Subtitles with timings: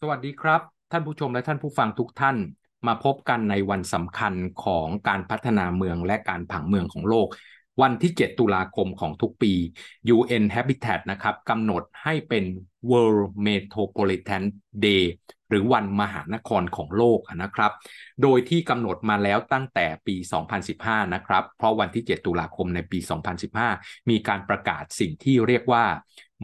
[0.00, 0.60] สวัสดีครับ
[0.92, 2.36] ท่านผู้ชมและท่านผู้ฟังทุกท่าน
[2.86, 4.34] มาพบกันในวันสำคัญ
[4.64, 7.28] ของการพัฒนาเมืองและการผังเมืองของโลก
[7.82, 9.52] วันที่ 7 ตุลาคมของทุกปี
[10.14, 12.44] UN Habitat นะครับกำหนดให้เป็น
[12.90, 14.42] World Metropolitan
[14.84, 15.04] Day
[15.48, 17.72] หรือวันมหานครของโลกนะครับ
[18.22, 20.16] โดยที่กำหนดมาแล้วตั้งแต่ปี
[20.64, 22.98] 2015 นะครับ เพราะวันที่ 7 ตุลาคมในปี
[23.54, 25.84] 2015 มีการประกาศสิ่งที่เรียกว่า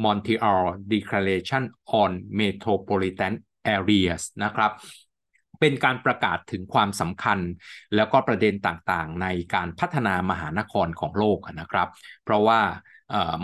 [0.04, 0.60] Montreal
[0.92, 1.62] Declaration
[2.00, 2.10] on
[2.40, 3.32] Metropolitan
[3.76, 4.72] Areas นะครับ
[5.60, 7.38] เป็นการประกาศถึงความสำคัญ
[7.94, 11.88] แล้วก็ประเด็นต่างๆ ในการพัฒนามหานครของโลกนะครับ
[12.24, 12.60] เพราะว่า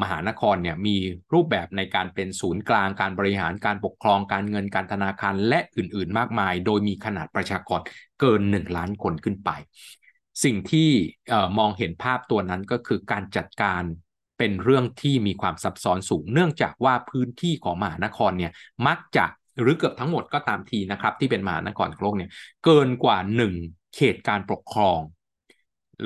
[0.02, 0.96] มหานครเนี่ยมี
[1.32, 7.80] รูปแบบในการเป็นศูนย์กลางการบริหารการปกครองการเงินการธนาคารและอื่นๆ มากมาย โดยมีขนาดประชากร
[8.20, 9.50] เกิน 1 ล้านคนขึ้นไป
[10.44, 10.90] สิ่งที่
[11.58, 13.82] มองเห็นภาพตัวนั้นก็คือการจัดการ
[14.38, 18.52] เป็นเรื่องที่มีความซับซ้อนสูง เนื่องจากว่าพื้นที่ของมหานครเนี่ย
[18.86, 19.26] มักจะ
[19.60, 22.30] หรือเกือบทั้งหมดก็ตามทีนะครับ ที่เป็นมหานครโลกเนี่ย
[22.64, 23.54] เกินกว่า 1
[23.94, 25.00] เขตการปกครอง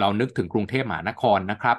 [0.00, 1.76] เรานึกถึงกรุงเทพมหานครนะครับ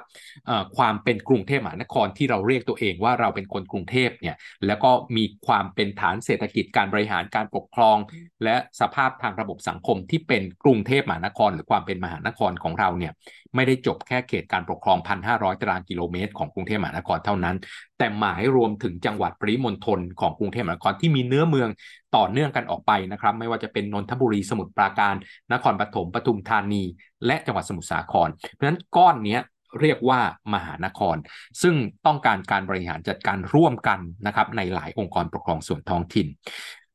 [0.76, 7.96] ความเป็นกรุงเทพมหานครที่เราเรียกตัวเองว่าเราเป็นคนกรุงเทพเนี่ยแล้วก็มีความเป็นฐานเศรษฐกิจการบริหารการปกครอง
[8.44, 13.12] และสภาพทางระบบสังคมที่เป็นกรุงเทพมหานคร หรือความเป็นมหานครของเราเนี่ย
[13.54, 17.56] ไม่ได้จบแค่เขตการปกครอง 1,500 ตารางกิโลเมตรของกรุงเทพมหานครเท่านั้น
[17.98, 21.68] แต่หมายรวมถึงจังหวัดปริมณฑลของกรุงเทพมหานครที่มีเนื้อเมือง
[22.16, 25.14] ต่อเนื่องกันออกไปนะครับ ไม่ว่าจะเป็นนนทบุรีสมุทรปราการ
[25.52, 26.82] นครปฐมปทุมธานี
[27.26, 29.38] และจังหวัดสมุทรสาคร เพราะฉะนั้นก้อนนี้
[29.80, 30.20] เรียกว่า
[30.54, 31.16] มหานคร
[31.62, 31.74] ซึ่ง
[32.06, 36.26] ต้องการการบริหารจัดการร่วมกันนะครับในหลายองค์กรปกครองส่วนท้องถิ่น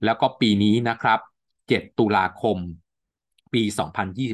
[0.05, 1.19] แล้วก็ปีนี้นะครับ
[1.59, 2.57] 7 ตุลาคม
[3.53, 3.64] ปี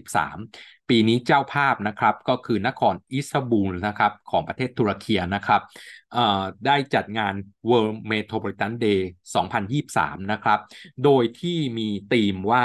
[0.09, 5.61] 2023 ปีนี้เจ้าภาพนะครับก็คือนครอิสตบูลนะครับของประเทศตุรกีนะครับ
[6.65, 7.33] ได้จัดงาน
[7.69, 9.01] World Metropolitan Day
[9.65, 10.59] 2023 นะครับ
[11.03, 12.63] โดยที่มีธีมว่า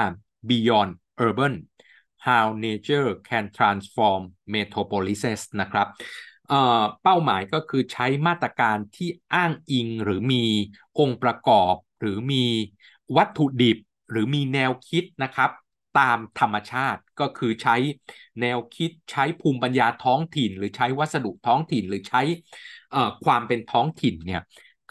[0.48, 0.92] Beyond
[1.26, 1.54] Urban
[2.26, 4.22] How Nature Can Transform
[4.54, 5.88] Metropolises นะครับ
[7.02, 10.44] เป้าหมายก็คือใช้มาตรการที่อ้างอิงหรือมี
[10.98, 12.44] องค์ประกอบ หรือมี
[13.16, 13.78] วัตถุดิบ
[14.10, 15.50] หรือมีแนวคิดนะครับ
[15.98, 17.76] ตามธรรมชาติก็คือใช้
[18.40, 22.22] แนวคิดใช้ภูมิปัญญาท้องถิ่น หรือใช้วัสดุท้องถิ่นหรือใช้
[23.24, 24.42] ความเป็นท้องถิ่นเนี่ย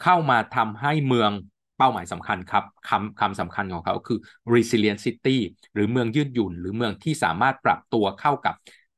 [0.02, 1.30] เข้ามาทำให้เมือง
[1.78, 4.18] เป้าหมายสำคัญครับคำคำสำคัญของเขาคือ
[4.54, 5.36] resilient city
[5.74, 8.54] หรือเมืองยืดหยุ่น หรือเมืองที่สามารถปรับตัวเข้ากับ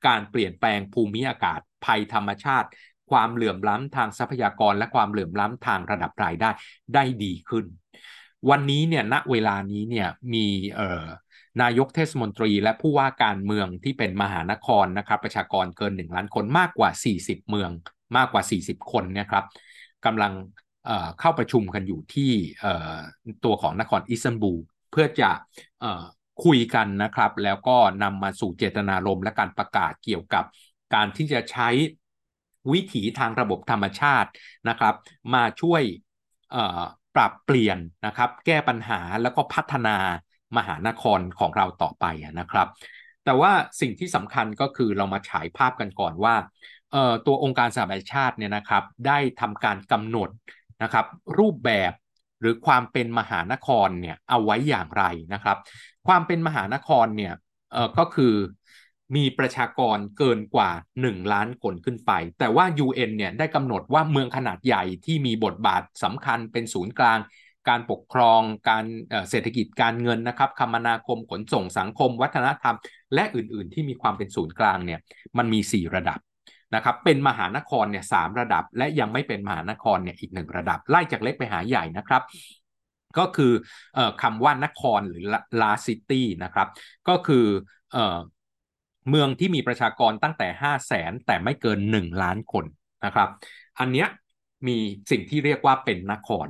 [0.06, 2.68] การเปลี่ยนแปลงภูมิอากาศภัยธรรมชาติ
[3.10, 6.50] ความเหลื่อมล้ำทางทรัพยากรและความเหลื่อมล้ำทางระดับรายได้
[6.94, 7.64] ได้ดีขึ้น
[8.50, 11.04] วันนี้เนี่ยณเวลานี้เนี่ยมีเอ่อ
[11.62, 17.70] นายกเทศมนตรีและผู้ว่าการเมืองที่เป็นมหานครนะครับ ประชากรเกิน 1 ล้านคนมากกว่า 40 เมือง
[18.16, 19.44] มากกว่า 40 คนนะครับ
[20.06, 20.32] กำลัง
[20.86, 22.30] เเข้าประชุมกันอยู่ที่
[23.44, 25.30] ตัวของนครอิสตันบูลเพื่อจะ
[26.44, 30.44] คุยกันนะครับ แล้วก็นำมาสู่เจตนารมณ์และการประกาศเกี่ยวกับ
[30.94, 31.68] การที่จะใช้
[32.72, 34.30] วิถีทางระบบธรรมชาติ
[34.68, 34.94] นะครับ
[35.34, 35.82] มาช่วย
[37.14, 39.96] ปรับเปลี่ยนนะครับ แก้ปัญหาแล้วก็พัฒนา
[40.56, 42.04] มหานครของเราต่อไป
[42.40, 42.68] นะครับ
[43.24, 46.34] แต่ว่าสิ่งที่สำคัญก็คือเรามาฉายภาพกันก่อนว่า
[47.26, 50.28] ตัวองค์การสหประชาชาติเนี่ยนะครับได้ทำการกำหนด
[50.82, 51.06] นะครับ
[51.38, 51.92] รูปแบบ
[52.40, 55.04] หรือความเป็นมหานครเนี่ยเอาไว้อย่างไร
[55.34, 55.58] นะครับ
[56.06, 57.32] ความเป็นมหานครเนี่ย
[57.98, 58.34] ก็คือ
[59.16, 60.70] มีประชากรเกินกว่า
[61.02, 67.18] 1 ล้านคนขึ้นไป แต่ว่า UN เนี่ยได้กำหนดว่าเมืองขนาดใหญ่ที่มีบทบาทสำคัญเป็นศูนย์กลาง
[67.68, 68.84] การปกครองการ
[69.30, 72.76] เศรษฐกิจการเงินนะครับคมนาคมขนส่งสังคม วัฒนธรรม
[73.14, 75.00] และอื่นๆ ที่มีความเป็นศูนย์กลางเนี่ย
[75.38, 76.18] มันมี 4 ระดับ
[76.74, 82.22] นะครับเป็นมหานครเนี่ยสระดับ และยังไม่เป็นมหานครเนี่ยอีกหนึ่งระดับ ไล่จากเล็กไปหาใหญ่นะครับ
[83.18, 83.52] ก็คือ
[83.96, 85.22] อคำว่านครหรือ
[85.60, 86.68] large city นะครับ
[87.08, 87.46] ก็คือ
[87.92, 87.98] เอ
[89.08, 92.64] เมืองที่มีประชากรตั้งแต่ 5 0 0แสนแต่ไม่เกิน 1 ล้านคน
[93.04, 93.28] นะครับ
[93.78, 94.08] อันเนี้ย
[94.66, 94.76] มี
[95.10, 96.46] สิ่งที่เรียกว่าเป็นนคร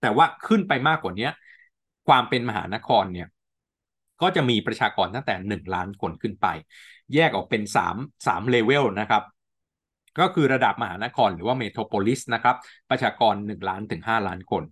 [0.00, 1.28] แต่ว่าขึ้นไปมากกว่านี้
[2.08, 3.28] ความเป็นมหานครเนี่ย
[4.22, 6.46] ก็จะมีประชากรตั้งแต่1ล้านคนขึ้นไป
[7.14, 9.22] แยกออกเป็น3 3เลเวลนะครับ
[10.18, 12.56] ก็คือระดับมหานครหรือว่า metropolis นะครับ
[12.90, 14.62] ประชากร 1 ล้านถึง 5 ล้านคน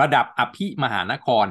[0.00, 1.46] ระดับอภิมหานคร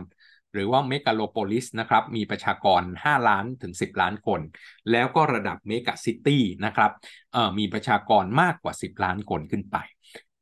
[0.53, 4.41] หรือว่า megalopolis นะครับ มีประชากร 5 ล้านถึง 10 ล้านคน
[4.91, 6.91] แล้วก็ระดับ megacity นะครับ
[7.57, 9.77] มีประชากรมากกว่า 10 ล้านคนขึ้นไป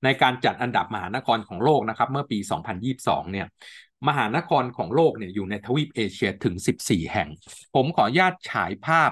[0.04, 2.40] ในการจัดอันดับมหานครของโลกนะครับ เมื่อปี
[2.86, 3.48] 2022 เนี่ย
[4.08, 7.30] มหานครของโลกเนี่ยอยู่ในทวีปเอเชียถึง 14 แห่ง
[7.76, 9.12] ผมขออนุญาตฉายภาพ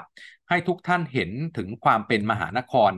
[0.50, 2.92] ให้ทุกท่านเห็นถึงความเป็นมหานคร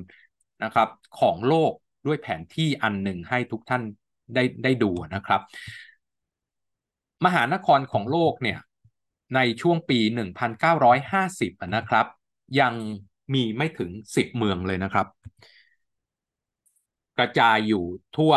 [0.64, 0.90] นะครับ
[1.20, 1.72] ของโลก
[2.08, 3.84] ด้วยแผนที่อันหนึ่งให้ทุกท่าน
[4.36, 5.42] ได้ได้ดูนะครับ
[7.26, 8.60] มหานครของโลกเนี่ย
[9.36, 10.00] ในช่วงปี
[10.82, 12.06] 1950 นะครับ
[12.60, 12.74] ยัง
[13.34, 15.08] มีไม่ถึง 10 เมืองเลยนะครับ
[17.20, 17.84] กระจายอยู่
[18.18, 18.34] ทั่ว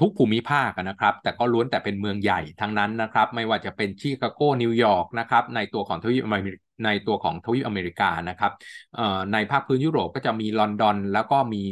[0.00, 8.52] ทุกภูมิภาคนะครับ แต่ก็ล้วนแต่เป็นเมืองใหญ่ทั้งนั้นนะครับ ไม่ว่าจะเป็นชิคาโกนิวยอร์กนะครับในตัวของทวีปอเมริกในตัวของทวีปอเมริกานะครับ
[9.32, 11.64] ในภาคพื้นยุโรปก็จะมีลอนดอน แล้วก็มี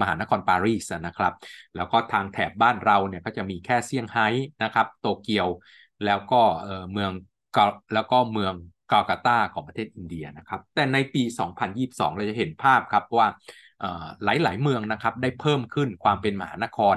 [0.00, 1.32] มหานครปารีสนะครับ
[1.76, 4.26] แล้วก็ทางแถบบ้านเราเนี่ยก็จะมีแค่เซี่ยงไฮ้
[4.62, 5.48] นะครับ โตเกียว
[6.04, 6.42] แล้วก็
[6.92, 7.10] เมือง
[7.94, 8.54] แล้วก็เมือง
[8.92, 11.22] กาลกาตาของประเทศอินเดียนะครับ แต่ในปี
[11.68, 13.28] 2022 เราจะเห็นภาพครับว่า
[14.24, 16.96] หลายๆเมืองนะครับได้เพิ่มขึ้นความเป็นมหานคร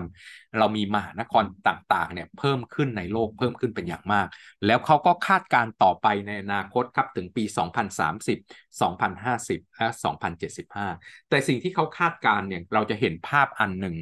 [0.60, 4.28] เรามีมหานครต่างๆเนี่ยเพิ่มขึ้นในโลกเพิ่มขึ้นเป็นอย่างมาก
[4.66, 8.38] แล้วเขาก็คาดการต่อไปในอนาคตครับถึงปี 2030
[8.82, 13.96] 2050 และ 2075 แต่สิ่งที่เขาคาดการเนี่ยเราจะเห็นภาพอันหนึ่ง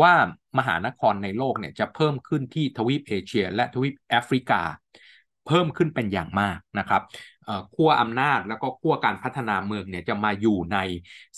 [0.00, 0.12] ว่า
[0.58, 4.62] มหานครในโลกเนี่ยจะเพิ่มขึ้นที่ทวีปเอเชีย และทวีปแอฟริกา
[5.46, 7.02] เพิ่มขึ้นเป็นอย่างมากนะครับ
[7.74, 10.78] ขั้วอำนาจแล้วก็ขั้วการพัฒนาเมืองเนี่ยจะมาอยู่ใน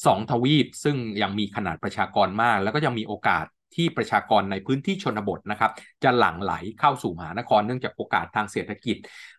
[0.06, 5.70] 2ทวีป ซึ่งยังมีขนาดประชากรมาก แล้วก็ยังมีโอกาสที่ประชากรในพื้นที่ชนบทนะครับ
[6.02, 8.96] จะหลั่งไหลเข้าสู่มหานครเนื่องจากโอกาสทางเศรษฐกิจ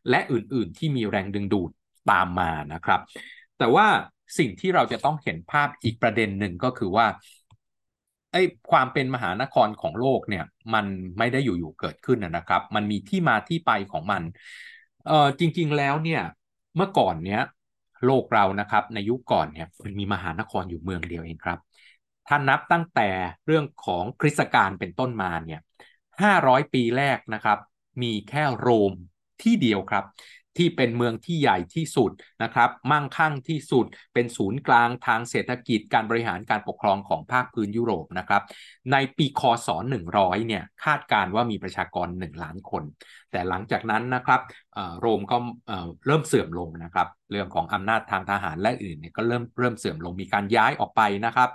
[0.10, 1.72] และอื่นๆ ที่มีแรงดึงดูด
[2.12, 3.00] ตามมานะครับ
[3.60, 3.88] แต่ว่า
[4.38, 7.06] สิ่งที่เราจะต้องเห็นภาพอีกประเด็นหนึ่งก็คือว่า
[8.32, 8.42] ไอ้
[8.72, 10.86] ความเป็นมหานครของโลกเนี่ยมัน
[11.18, 14.24] ไม่ได้อยู่ๆเกิดขึ้นนะครับ มันมีที่มาที่ไปของมัน
[15.08, 16.22] เออจริง ๆแล้วเนี่ย
[16.76, 17.42] เมื่อก่อนเนี้ย
[18.06, 21.60] โลกเรานะครับในยุคก่อนเนี่ยมันมีมหานครอยู่เมืองเดียวเองครับ
[22.28, 23.10] ถ้านับตั้งแต่
[23.46, 25.62] เรื่องของคริสตกาลเป็นต้นมาเนี่ย
[26.22, 27.58] 500 ปีแรกนะครับ
[28.04, 28.94] มีแค่โรม
[29.42, 30.04] ที่เดียวครับ
[30.58, 32.12] ที่เป็นเมืองที่ใหญ่ที่สุด
[32.44, 38.44] นะครับ มั่งคั่งที่สุด เป็นศูนย์กลางทางเศรษฐกิจการบริหารการปกครองของภาคพื้นยุโรปนะครับ
[38.92, 39.68] ในปีคศ
[40.08, 42.84] 100 เนี่ยคาดการว่ามีประชากร 1 ล้านคน
[43.32, 44.42] แต่หลังจากนั้นนะครับ
[45.00, 45.38] โรมก็
[46.08, 51.50] เริ่มเสื่อมลงนะครับ เรื่องของอำนาจทางทหารและอื่นเนี่ยก็เริ่มเริ่มเสื่อมลงมีการย้ายออกไปนะครับ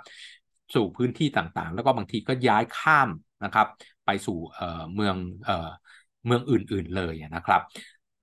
[0.75, 3.09] สู่พื้นที่ต่างๆ แล้วก็บางทีก็ย้ายข้าม
[3.43, 3.67] นะครับ
[4.05, 4.39] ไปสู่
[4.95, 5.15] เมือง
[6.25, 7.61] เมืองอื่นๆเลยนะครับ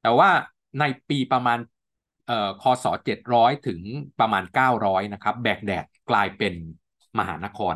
[0.02, 0.30] แต่ว่า
[0.80, 1.58] ในปีประมาณ
[2.62, 2.86] คศ
[3.26, 3.80] 700 ถึง
[4.20, 4.44] ประมาณ
[4.78, 6.54] 900 นะครับแบกแดดกลายเป็น
[7.18, 7.74] มหานคร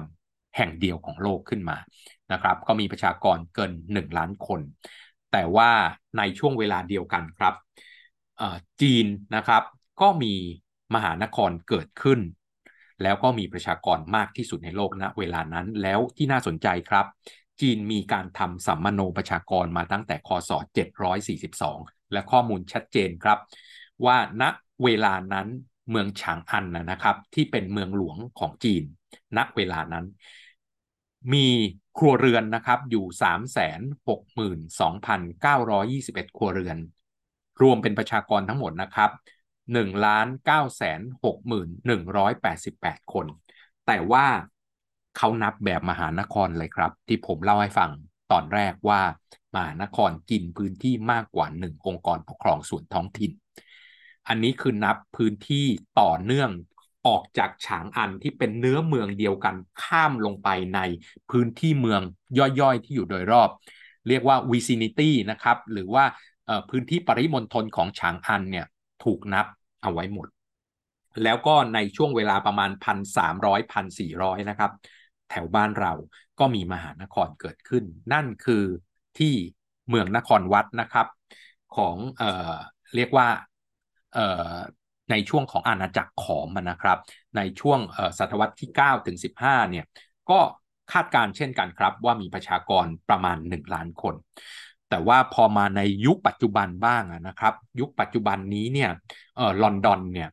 [0.56, 1.76] แห่งเดียวของโลกขึ้นมา
[2.32, 4.60] นะครับ ก็มีประชากรเกิน 1 ล้านคน
[5.32, 5.70] แต่ว่า
[6.18, 7.54] ในช่วงเวลาเดียวกันครับ
[8.80, 9.06] จีน
[9.36, 9.62] นะครับ
[10.00, 10.34] ก็มี
[10.94, 12.20] มหานครเกิดขึ้น
[13.02, 17.06] แล้วก็มีประชากรมากที่สุดในโลกณนะเวลานั้นแล้วที่น่าสนใจครับ
[17.60, 20.50] จีนมีการทำสัมมโนประชากรมาตั้งแต่คศ
[21.26, 23.38] 742 และข้อมูลชัดเจนครับ
[24.06, 24.44] ว่าณ
[24.84, 25.46] เวลานั้น
[25.90, 28.82] เมืองฉางอันนะครับ ที่เป็นเมืองหลวงของจีน
[29.36, 30.04] ณเวลานั้น
[31.34, 31.46] มี
[31.98, 33.04] ครัวเรือนนะครับอยู่
[36.04, 36.78] 362,921 ครัวเรือน
[37.62, 39.10] รวมเป็นประชากรทั้งหมดนะครับ
[39.56, 40.26] 1ล้าน
[41.84, 43.26] 961,188 คน
[43.86, 44.26] แต่ว่า
[45.16, 47.90] เขานับแบบมหานครเลยครับ ที่ผมเล่าให้ฟัง
[48.32, 49.00] ตอนแรกว่า
[49.58, 53.32] มหานครกินพื้นที่มากกว่าหนึ่งองค์กรปกครองส่วนท้องถิ่น
[54.28, 55.66] อันนี้คือนับพื้นที่
[56.00, 56.50] ต่อเนื่อง
[57.06, 60.80] ออกจากฉางอันที่เป็นเนื้อเมืองเดียวกันข้ามลงไปใน
[61.30, 62.00] พื้นที่เมือง
[62.60, 63.48] ย่อยๆ ที่อยู่โดยรอบ
[64.08, 66.04] เรียกว่า vicinity นะครับ หรือว่า
[66.70, 68.66] พื้นที่ปริมณฑลของฉางอันเนี่ย
[69.04, 69.46] ถูกนับ
[69.82, 70.28] เอาไว้หมด
[71.24, 72.70] แล้วก็ในช่วงเวลาประมาณ
[73.16, 74.70] 1,300 1,400 นะครับ
[75.30, 75.92] แถวบ้านเรา
[76.38, 78.64] ก็มีมหานครเกิดขึ้น นั่นคือ
[79.18, 79.34] ที่
[79.88, 81.06] เมืองนครวัดนะครับ
[81.76, 82.54] ของเอ่อ
[82.96, 83.28] เรียกว่า
[84.14, 84.54] เอ่อ
[85.10, 86.98] ในช่วงของอาณาจักรขอมนะครับ
[87.36, 87.78] ในช่วง
[88.18, 89.84] ศตวรรษที่9ถึง15เนี่ย
[90.30, 90.38] ก็
[90.92, 94.14] คาดการเช่นกันครับ ว่ามีประชากรประมาณ 1 ล้านคน
[94.88, 98.90] แต่ว่าพอมาในยุคปัจจุบันบ้างนะครับ ยุคปัจจุบันนี้เนี่ย
[99.36, 100.28] เออลอนดอนเนี่ย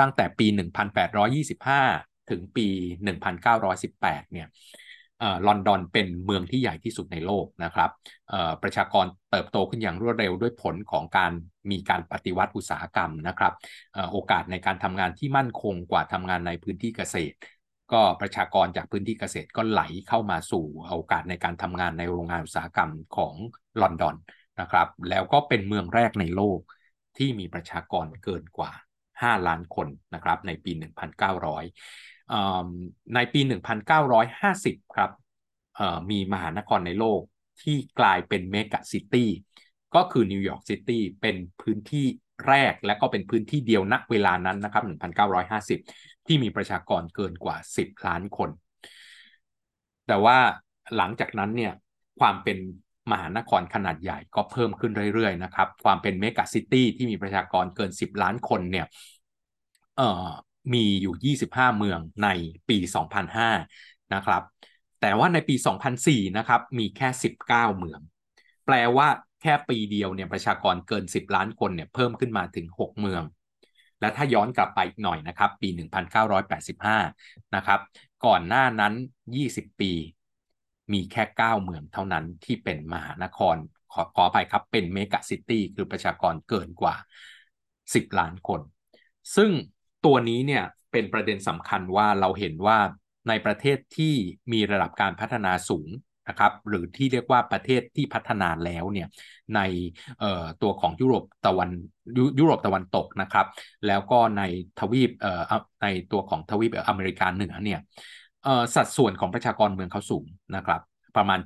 [0.00, 1.82] ตั้งแต่ปี 1825
[2.30, 2.66] ถึงปี
[3.06, 4.46] 1918เนี่ย
[5.46, 7.90] ลอนดอนเป็นเมืองที่ใหญ่ที่สุดในโลกนะครับ
[8.62, 11.32] ประชากรเติบโตขึ้นอย่างรวดเร็วด้วยผลของการ
[11.70, 13.52] มีการปฏิวัติอุตสาหกรรมนะครับ
[14.12, 17.36] โอกาสในการทำงานที่มั่นคงกว่าทำงานในพื้นที่เกษตร
[17.92, 20.64] ก็ประชากรจากพื้นที่เกษตรก็ไหลเข้ามาสู่
[20.96, 23.34] โอกาสในการทำงานในโรงงานอุตสาหกรรมของ
[23.80, 24.16] ลอนดอน
[24.60, 26.58] นะครับแล้วก็เป็นเมืองแรกในโลก
[27.18, 28.72] ที่มีประชากรเกินกว่า
[29.22, 32.17] 5 ล้านคนนะครับในปี 1900
[33.14, 35.10] ในปี 1950 ครับ
[36.10, 37.20] มีมหานครในโลก
[37.62, 39.28] ที่กลายเป็น megacity
[39.94, 42.06] ก็คือ New York City เป็นพื้นที่
[42.48, 45.78] แรกและก็เป็นพื้นที่เดียวณเวลานั้นนะครับ 1950
[46.26, 48.50] ที่มีประชากรเกินกว่า 10 ล้านคน
[50.06, 50.38] แต่ว่า
[50.96, 51.72] หลังจากนั้นเนี่ย
[52.20, 52.58] ความเป็น
[53.10, 58.86] มหานครขนาดใหญ่ก็เพิ่มขึ้นเรื่อยๆนะครับ ความเป็น megacity ที่มีประชากรเกิน 10 ล้านคนเนี่ย
[59.96, 60.30] เอ่อ
[60.74, 62.28] มีอยู่ 25 เมืองใน
[62.68, 62.78] ปี
[63.44, 64.42] 2005 นะครับ
[65.00, 65.54] แต่ว่าในปี
[65.96, 67.08] 2004 นะครับ มีแค่
[67.44, 68.00] 19 เมือง
[68.66, 69.08] แปลว่า
[69.42, 73.22] แค่ปีเดียวเนี่ยประชากรเกิน 10 ล้านคนเนี่ยเพิ่มขึ้นมาถึง 6 เมือง
[74.00, 75.68] และถ้าย้อนกลับไปอีกหน่อยนะครับ ปี
[76.36, 77.80] 1985 นะครับ
[78.26, 78.94] ก่อนหน้านั้น
[79.36, 79.92] 20 ปี
[80.92, 83.56] มีแค่ 9 เมืองเท่านั้นที่เป็นมหานคร
[83.92, 86.94] ขอขอไปครับเป็นเมกะซิตี้คือประชากรเกินกว่า
[87.94, 88.60] 10 ล้านคน
[89.36, 89.50] ซึ่ง
[90.08, 92.78] ตัวนี้เนี่ยเป็นประเด็นสำคัญว่าเราเห็นว่า
[93.28, 94.14] ในประเทศที่
[94.52, 95.88] มีระดับการพัฒนาสูง
[96.28, 99.08] นะครับหรือที่เรียกว่าประเทศที่พัฒนาแล้วเนี่ย
[99.56, 99.60] ใน
[100.62, 101.70] ตัวของยุโรปตะวัน
[102.16, 103.46] ยยุโรปตะวันตกนะครับ
[103.86, 104.42] แล้วก็ใน
[104.78, 105.10] ทวีป
[105.82, 107.80] ในตัวของทวีปอเมริกาเหนือเนี่ย
[108.74, 110.24] สัดส่วนของประชากรเมืองเขาสูง
[110.56, 110.80] นะครับ
[111.16, 111.38] ประมาณ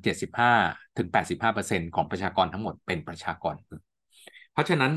[0.45, 1.09] 75ถึง
[1.50, 3.54] 85%ของประชากรทั้งหมดเป็นประชากร
[4.52, 4.92] เพราะฉะนั้น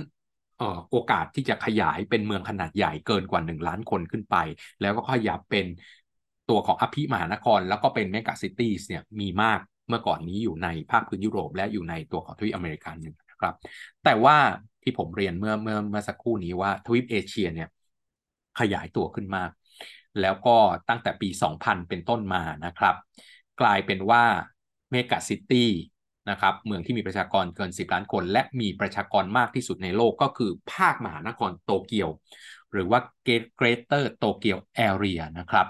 [0.91, 4.35] โอกาสที่จะขยายเป็นเมืองขนาดใหญ่เกินกว่า 1 ล้านคนขึ้นไป
[4.81, 5.65] แล้วก็ขยับเป็น
[6.49, 9.59] ตัวของอภิมหานคร แล้วก็เป็น megacity เนี่ยมีมาก
[9.89, 13.55] เมื่อก่อนนี้อยู่ในภาคพื้นยุโรป และอยู่ในตัวของทวีปอเมริกาเหนือนะครับ
[14.03, 14.37] แต่ว่า
[14.83, 17.69] ที่ผมเรียนเมื่อเมื่อเมื่อสักครู่นี้ว่าทวีปเอเชียเนี่ย
[18.59, 19.49] ขยายตัวขึ้นมาก
[20.21, 20.57] แล้วก็
[20.89, 22.95] ตั้งแต่ปี 2000 เป็นต้นมานะครับ
[23.61, 24.23] กลายเป็นว่า
[24.91, 25.69] เมกะซิตี้
[26.29, 32.09] นะครับเมืองที่มีประชากรเกิน 10 ล้านคน และมีประชากรมากที่สุดในโลกก็คือภาคมหานครโตเกียว
[32.71, 32.99] หรือว่า
[33.59, 35.67] Greater Tokyo Area นะครับ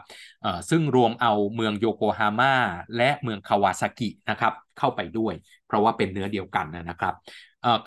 [0.70, 2.56] ซึ่งรวมเอาเมืองโยโกฮาม่า
[2.98, 5.34] และเมืองคาวาซากินะครับเข้าไปด้วย
[5.68, 7.14] เพราะว่าเป็นเนื้อเดียวกันนะครับ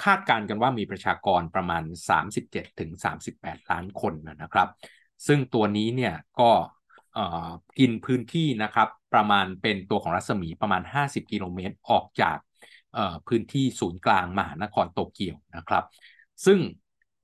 [0.04, 1.82] คาดการณ์กันว่ามีประชากรประมาณ
[2.76, 4.68] 37-38 ล้านคนนะครับ
[5.26, 6.50] ซึ่งตัวนี้เนี่ยก็
[7.78, 12.36] กินพื้นที่นะครับประมาณเป็นตัวของรัศมีประมาณ 50 กิโลเมตรออกจาก
[13.28, 15.84] พื้นที่ศูนย์กลางมหานครโตเกียวนะครับ
[16.44, 16.58] ซึ่ง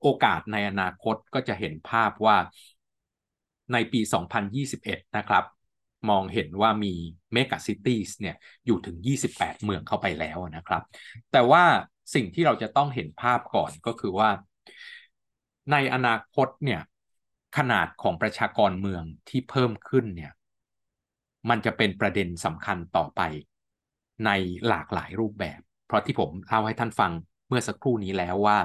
[0.01, 2.37] โอกาสในอนาคตก็จะเห็นภาพว่า
[3.73, 4.01] ในปี
[4.53, 5.43] 2021 นะครับ
[6.09, 6.93] มองเห็นว่ามี
[7.33, 10.83] เมกะซิตี้เนี่ยอยู่ถึง 28 เมืองเข้าไปแล้วนะครับ
[11.31, 11.63] แต่ว่า
[12.13, 14.29] สิ่งที่เราจะต้องเห็นภาพก่อนก็คือว่า
[15.71, 16.81] ในอนาคตเนี่ย
[17.57, 20.31] ขนาดของประชากรเมืองที่เพิ่มขึ้นเนี่ย
[21.49, 23.21] มันจะเป็นประเด็นสำคัญต่อไป
[24.25, 24.31] ใน
[24.67, 27.11] หลากหลายรูปแบบ เพราะที่ผมเล่าให้ท่านฟัง
[27.47, 28.57] เมื่อสักครู่นี้แล้วว่า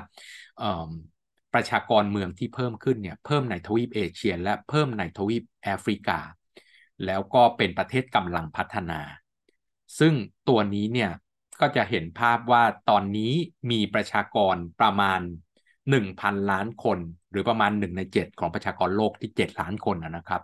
[1.54, 6.18] ประชากรเมืองที่เพิ่มขึ้นเนี่ยเพิ่มในทวีปเอเชีย และเพิ่มในทวีปแอฟริกา
[7.06, 9.00] แล้วก็เป็นประเทศกำลังพัฒนา
[9.98, 10.14] ซึ่ง
[10.48, 11.10] ตัวนี้เนี่ย
[11.60, 13.32] ก็จะเห็นภาพว่าตอนนี้
[13.70, 15.20] มีประชากรประมาณ
[15.90, 16.98] 1,000 ล้านคน
[17.30, 20.42] หรือประมาณ 1 ใน 7 ของประชากรโลกที่ 7 ล้านคนนะครับ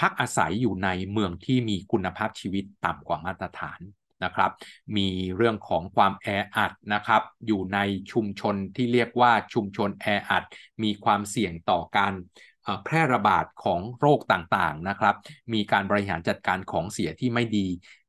[0.00, 3.80] พักอาศัยอยู่ในเมืองที่มีคุณภาพชีวิตต่ำกว่ามาตรฐาน
[4.24, 4.50] นะครับ
[4.96, 7.78] มีเรื่องของความแออัดนะครับ อยู่ใน
[8.12, 10.44] ชุมชนที่เรียกว่าชุมชนแออัด
[10.82, 12.12] มีความเสี่ยงต่อการ
[12.84, 15.14] แพร่ระบาดของโรคต่างๆนะครับ
[15.52, 17.66] มีการบริหารจัดการของเสียที่ไม่ดี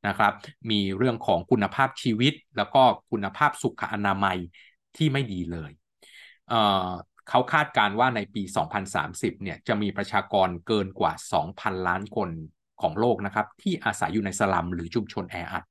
[0.07, 0.33] นะครับ
[0.71, 4.37] มีเรื่องของคุณภาพชีวิต แล้วก็คุณภาพสุขอนามัย
[4.97, 5.71] ที่ไม่ดีเลย
[7.29, 8.43] เขาคาดการว่าในปี
[8.93, 12.29] 2030 เนี่ยจะมีประชากรเกินกว่า 2,000 ล้านคน
[12.81, 15.63] ของโลกนะครับ ที่อาศัยอยู่ในสลัมหรือชุมชนแออัด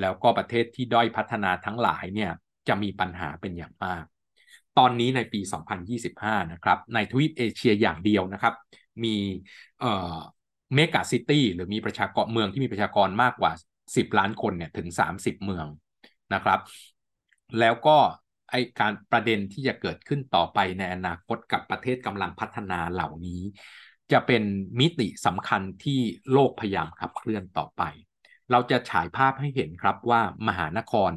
[0.00, 2.30] แล้วก็ประเทศที่ด้อยพัฒนาทั้งหลายเนี่ย
[2.68, 4.04] จะมีปัญหาเป็นอย่างมาก
[4.78, 5.40] ตอนนี้ในปี
[5.96, 8.54] 2025 นะครับ ในทวีปเอเชียอย่างเดียวนะครับ
[9.04, 9.16] มี
[10.74, 13.52] เมกะซิตี้หรือมีประชากรเมืองที่มีประชากรมากกว่า
[13.96, 15.66] 10 ล้านคนเนี่ยถึง 30 เมือง
[16.34, 16.60] นะครับ
[17.60, 17.98] แล้วก็
[18.50, 23.40] ไอการประเด็นที่จะเกิดขึ้นต่อไปในอนาคตกับประเทศกำลังพัฒนาเหล่านี้
[24.12, 24.42] จะเป็น
[24.80, 26.00] มิติสำคัญที่
[26.32, 27.82] โลกพยายามขับเคลื่อนต่อไป
[28.50, 31.12] เราจะฉายภาพให้เห็นครับว่ามหานคร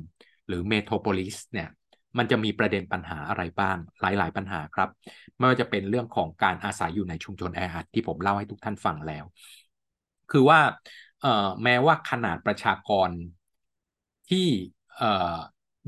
[0.47, 1.69] หรือ metropolis เนี่ย
[2.17, 4.89] มันจะมีประเด็นปัญหาอะไรบ้างหลาย ๆ ปัญหาครับ
[5.38, 9.25] ไม่ว่าจะเป็นเรื่องของการอาศัยอยู่ในชุมชนแออัดที่ผมเล่าให้ทุกท่านฟังแล้ว
[10.31, 10.59] คือว่า
[11.63, 13.09] แม้ว่าขนาดประชากร
[14.29, 14.47] ที่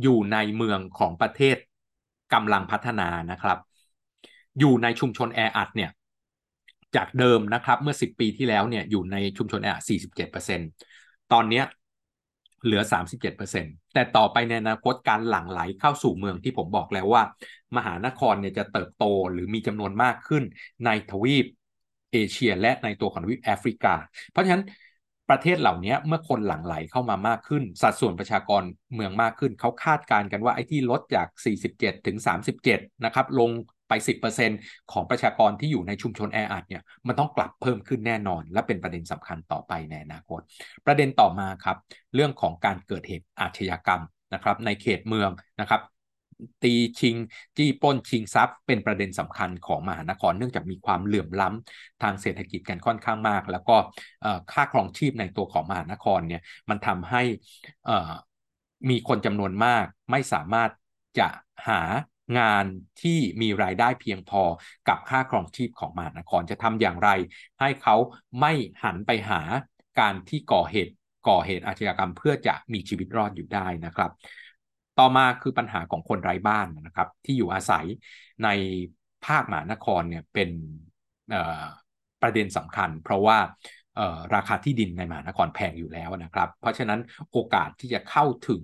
[0.02, 1.58] อยู่ในเมืองของประเทศ
[2.34, 3.58] กำลังพัฒนานะครับ
[4.60, 5.92] อยู่ในชุมชนแออัดเนี่ย
[6.96, 10.70] จากเดิมนะครับเมื่อ 10 ปีที่แล้วเนี่ยอยู่ในชุมชนแออัด47%
[11.34, 11.64] ตอนนี้
[12.64, 17.24] เหลือ 37%แต่ต่อไปในอนาคตการหลั่งไหลเข้าสู่เมืองที่ผมบอกแล้วว่า
[17.78, 20.44] มหานครเนี่ยจะเติบโตหรือมีจำนวนมากขึ้น
[20.86, 21.46] ในทวีป
[22.12, 23.94] เอเชียและในตัวของทวีปแอฟริกา
[24.30, 24.64] เพราะฉะนั้น
[25.30, 28.64] ประเทศเหล่านี้เมื่อคนหลั่งไหลเข้ามามากขึ้น สัดส่วนประชากร
[28.96, 31.28] เมืองมากขึ้น เขาคาดการณ์กันว่าไอ้ที่ลดจาก
[31.72, 32.18] 47 ถึง
[32.62, 33.50] 37 นะครับ ลง
[33.88, 34.60] ไปไป 10%
[34.92, 40.40] ของประชากรที่อยู่ในชุมชนแออัดเนี่ยมันต้องกลับเพิ่มขึ้นแน่นอน และเป็นประเด็นสำคัญต่อไปในอนาคต
[40.86, 41.78] ประเด็นต่อมาครับ
[42.16, 44.02] เรื่องของการเกิดเหตุอาชญากรรม
[44.34, 45.82] นะครับในเขตเมืองนะครับ
[46.64, 47.16] ตีชิง
[47.58, 53.76] จี้ป้นชิงทรัพย์ เป็นประเด็นสำคัญของมหานคร เนื่องจากมีความเหลื่อมล้ำทางเศรษฐกิจกันค่อนข้างมาก แล้วก็
[54.52, 57.22] ค่าครองชีพในตัวของมหานครเนี่ยมันทำให้
[58.90, 60.72] มีคนจำนวนมากไม่สามารถ
[61.20, 61.28] จะ
[61.70, 61.82] หา
[62.40, 62.66] งาน
[63.02, 64.42] ที่มีรายได้เพียงพอ
[64.88, 67.10] กับค่าครองชีพของมหานครจะทำอย่างไร
[67.60, 67.96] ให้เขา
[68.40, 69.42] ไม่หันไปหา
[70.00, 70.94] การที่ก่อเหตุ
[71.30, 74.12] ก่อเหตุอาชญากรรมเพื่อจะมีชีวิตรอดอยู่ได้นะครับ
[75.00, 77.86] ต่อมาคือปัญหาของคนไร้บ้านนะครับ ที่อยู่อาศัย
[78.44, 78.50] ใน
[79.26, 80.50] ภาคมหานครเนี่ยเป็น
[82.22, 83.38] ประเด็นสำคัญ เพราะว่า
[84.36, 87.00] ราคาที่ดินในมหานครแพงอยู่แล้วนะครับ เพราะฉะนั้น
[87.32, 88.64] โอกาสที่จะเข้าถึง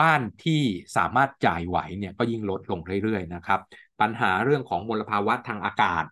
[0.00, 0.62] บ้านที่
[0.96, 3.60] สามารถจ่ายไหวเนี่ยก็ยิ่งลดลงเรื่อยๆนะครับ
[4.00, 6.04] ปัญหาเรื่องของมลภาวะทางอากาศ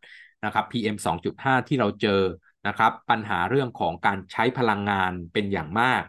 [0.44, 2.22] นะครับ PM 2.5 ที่เราเจอ
[2.66, 6.02] นะครับ ปัญหาเรื่องของการใช้พลังงานเป็นอย่างมาก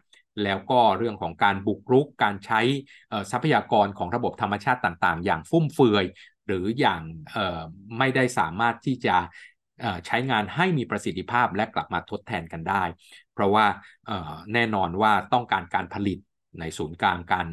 [0.45, 2.62] แล้วก็เรื่องของการบุกรุกการใช้
[3.31, 6.05] ทรัพยากรของระบบธรรมชาติต่างๆ อย่างฟุ่มเฟือย
[6.48, 7.01] หรืออย่าง
[7.98, 9.15] ไม่ได้สามารถที่จะ
[10.05, 12.83] ใช้งานให้มีประสิทธิภาพและกลับมาทดแทนกันได้
[13.33, 13.65] เพราะว่า
[14.53, 16.17] แน่นอนว่าต้องการการผลิต
[16.60, 17.48] ในศูนย์กลางการ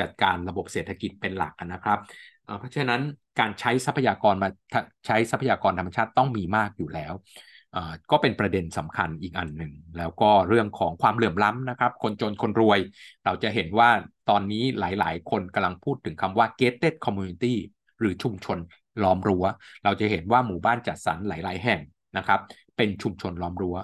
[0.00, 1.98] จัดการระบบเศรษฐกิจเป็นหลักนะครับ
[2.58, 3.02] เพราะฉะนั้น
[3.40, 4.48] การใช้ทรัพยากรมา
[5.06, 7.12] ใช้ทรัพยากรธรรมชาติต้องมีมากอยู่แล้ว
[8.10, 12.78] ก็เป็นประเด็นสำคัญอีกอันหนึ่ง แล้วก็เรื่องของความเหลื่อมล้ำนะครับ คนจนคนรวย
[13.24, 13.90] เราจะเห็นว่า
[14.30, 17.54] ตอนนี้หลาย ๆ คนกำลังพูดถึงคำว่า gated community
[18.00, 18.58] หรือชุมชน
[19.02, 19.44] ล้อมรั้ว
[19.84, 21.80] เราจะเห็นว่าหมู่บ้านจัดสรรหลาย ๆ แห่ง
[22.16, 22.40] นะครับ
[22.76, 23.76] เป็นชุมชนล้อมรั้ว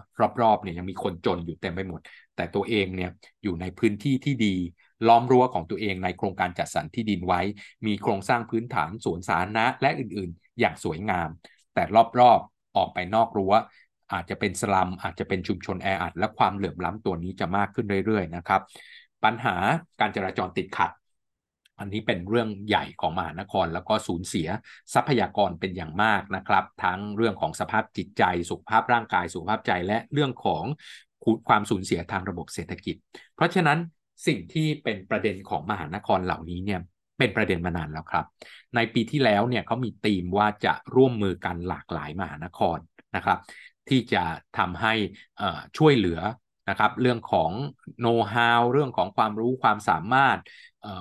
[0.42, 2.00] รอบ ๆ เนี่ยยังมีคนจนอยู่เต็มไปหมด
[2.36, 3.10] แต่ตัวเองเนี่ย
[3.42, 4.54] อยู่ในพื้นที่ที่ดี
[5.08, 7.40] ล้อมรั้วของตัวเองในโครงการจัดสรรที่ดินไว้
[7.86, 11.28] มีโครงสร้างพื้นฐานสวนสาธารณะและอื่น ๆ อย่างสวยงาม
[11.74, 11.82] แต่
[12.20, 13.52] รอบๆ ออกไปนอกรั้ว
[14.12, 18.60] อาจจะเป็นสลัมอาจจะเป็นชุมชนแออัดและความเหลื่อมล้ำตัวนี้จะมากขึ้นเรื่อยๆนะครับ
[19.24, 19.56] ปัญหา
[20.00, 20.90] การจราจรติดขัด
[21.78, 24.48] อันนี้เป็นเรื่องใหญ่ของมหานคร แล้วก็สูญเสีย
[24.94, 30.64] ทรัพยากรเป็นอย่างมากนะครับ ทั้งเรื่องของสภาพจิตใจ สุขภาพร่างกายสุขภาพใจและเรื่องของ
[31.48, 32.96] ความสูญเสียทางระบบเศรษฐกิจ
[33.34, 33.78] เพราะฉะนั้น
[34.26, 36.80] สิ่งที่เป็นประเด็นของมหานครเหล่านี้เนี่ย
[37.18, 38.24] เป็นประเด็นมานานแล้วครับ
[38.76, 42.78] ในปีที่แล้วเนี่ยเขามีธีมว่าจะร่วมมือกันหลากหลายมหานคร
[43.16, 43.38] นะครับ
[43.88, 44.24] ที่จะ
[44.58, 44.94] ทำให้
[45.78, 46.20] ช่วยเหลือ
[46.70, 47.50] นะครับเรื่องของ
[48.00, 50.38] โน้ตฮาวเรื่องของความรู้ความสามารถ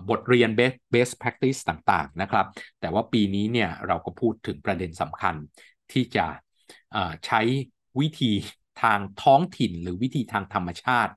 [0.09, 2.45] บทเรียน best best practice ต่างๆนะครับ
[2.79, 5.35] แต่ว่าปีนี้เนี่ยเราก็พูดถึงประเด็นสำคัญ
[5.91, 6.25] ที่จะ
[7.25, 7.41] ใช้
[7.99, 8.31] วิธี
[8.81, 11.13] ทางท้องถิ่นหรือวิธีทางธรรมชาติ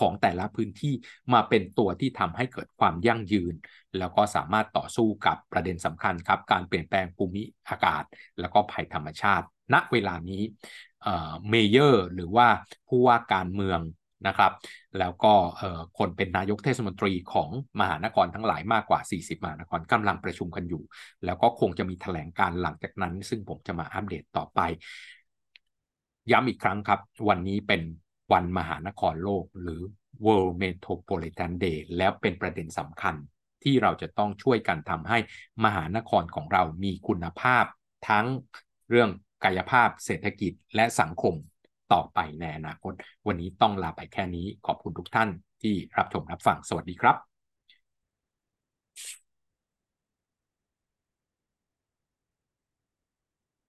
[0.00, 0.92] ของแต่ละพื้นที่
[1.32, 3.54] มาเป็นตัวที่ทำให้เกิดความยั่งยืน
[3.98, 8.04] แล้วก็สามารถต่อสู้กับประเด็นสำคัญครับ การเปลี่ยนแปลงภูมิอากาศ
[8.40, 10.42] แล้วก็ภัยธรรมชาติ ณเวลานี้
[11.50, 12.48] เมเยอร์หรือว่า
[12.88, 13.80] ผู้ว่าการเมือง
[14.26, 14.52] นะครับ
[14.98, 15.32] แล้วก็
[15.98, 20.82] คนเป็นนายกเทศมนตรีของมหานครทั้งหลายมากกว่า 40 มหานครกำลังประชุมกันอยู่
[21.24, 24.60] แล้วก็คงจะมีแถลงการหลังจากนั้น ซึ่งผมจะมาอัปเดตต่อไป
[26.30, 27.82] ย้ำอีกครั้งครับ วันนี้เป็น
[28.32, 29.82] วันมหานครโลกหรือ
[30.24, 33.14] World Metropolitan Day แล้วเป็นประเด็นสำคัญ
[33.62, 35.18] ที่เราจะต้องช่วยกันทำให้
[35.64, 37.64] มหานครของเรามีคุณภาพ
[38.08, 38.26] ทั้ง
[38.88, 39.10] เรื่อง
[39.44, 41.34] กายภาพเศรษฐกิจและสังคม
[41.92, 42.92] ต่อไปในอนาคต
[43.26, 45.28] วันนี้ต้องลาไปแค่นี้ขอบคุณทุกท่าน
[45.62, 47.29] ที่รับชมรับฟังสวัสดีครับ